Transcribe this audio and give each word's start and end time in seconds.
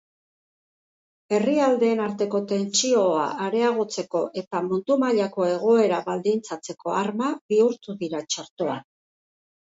Herrialdeen 1.35 1.99
arteko 2.05 2.39
tentsioa 2.51 3.25
areagotzeko 3.47 4.21
eta 4.41 4.61
mundu 4.69 4.97
mailako 5.03 5.45
egoera 5.49 5.99
baldintzatzeko 6.07 6.95
arma 7.03 7.29
bihurtu 7.53 7.95
dira 8.01 8.23
txertoak. 8.29 8.89